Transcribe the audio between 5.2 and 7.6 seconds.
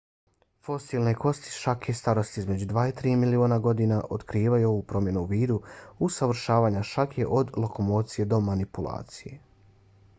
u vidu usavršavanja šake od